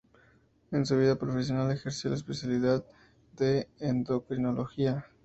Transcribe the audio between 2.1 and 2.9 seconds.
especialidad